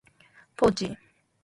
[0.57, 0.97] ポーチ、